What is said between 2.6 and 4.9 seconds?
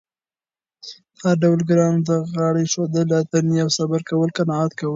اېښودل، اتیتې او صبر کول، قناعت کول